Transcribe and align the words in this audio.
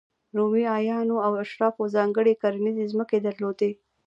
رومي 0.35 0.63
اعیانو 0.75 1.15
او 1.25 1.33
اشرافو 1.43 1.83
ځانګړې 1.95 2.33
کرنیزې 2.41 2.85
ځمکې 2.91 3.17
درلودې. 3.25 3.71